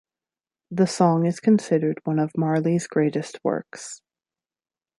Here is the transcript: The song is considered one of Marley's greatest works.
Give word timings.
The 0.71 0.87
song 0.87 1.27
is 1.27 1.39
considered 1.39 2.01
one 2.05 2.17
of 2.17 2.31
Marley's 2.35 2.87
greatest 2.87 3.37
works. 3.43 4.01